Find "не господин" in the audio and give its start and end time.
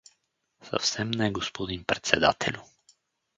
1.11-1.83